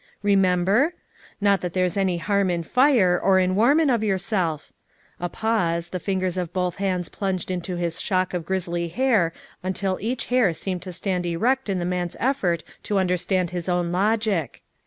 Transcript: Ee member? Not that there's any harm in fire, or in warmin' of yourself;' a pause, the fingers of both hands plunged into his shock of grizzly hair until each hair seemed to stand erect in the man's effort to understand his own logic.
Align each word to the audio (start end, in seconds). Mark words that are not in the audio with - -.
Ee 0.25 0.35
member? 0.35 0.95
Not 1.39 1.61
that 1.61 1.73
there's 1.73 1.95
any 1.95 2.17
harm 2.17 2.49
in 2.49 2.63
fire, 2.63 3.21
or 3.23 3.37
in 3.37 3.53
warmin' 3.53 3.91
of 3.93 4.03
yourself;' 4.03 4.73
a 5.19 5.29
pause, 5.29 5.89
the 5.89 5.99
fingers 5.99 6.37
of 6.37 6.51
both 6.51 6.77
hands 6.77 7.07
plunged 7.07 7.51
into 7.51 7.75
his 7.75 8.01
shock 8.01 8.33
of 8.33 8.43
grizzly 8.43 8.87
hair 8.87 9.31
until 9.61 9.99
each 10.01 10.25
hair 10.33 10.53
seemed 10.55 10.81
to 10.81 10.91
stand 10.91 11.27
erect 11.27 11.69
in 11.69 11.77
the 11.77 11.85
man's 11.85 12.17
effort 12.19 12.63
to 12.81 12.97
understand 12.97 13.51
his 13.51 13.69
own 13.69 13.91
logic. 13.91 14.63